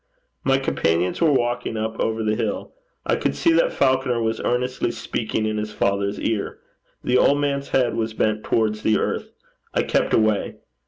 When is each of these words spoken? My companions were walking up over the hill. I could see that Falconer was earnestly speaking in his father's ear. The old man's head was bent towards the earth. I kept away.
My 0.43 0.57
companions 0.57 1.21
were 1.21 1.31
walking 1.31 1.77
up 1.77 1.99
over 1.99 2.23
the 2.23 2.33
hill. 2.35 2.73
I 3.05 3.15
could 3.15 3.35
see 3.35 3.51
that 3.53 3.71
Falconer 3.71 4.19
was 4.19 4.41
earnestly 4.43 4.89
speaking 4.89 5.45
in 5.45 5.57
his 5.57 5.71
father's 5.73 6.19
ear. 6.19 6.57
The 7.03 7.19
old 7.19 7.39
man's 7.39 7.69
head 7.69 7.93
was 7.93 8.15
bent 8.15 8.43
towards 8.43 8.81
the 8.81 8.97
earth. 8.97 9.29
I 9.75 9.83
kept 9.83 10.11
away. 10.15 10.55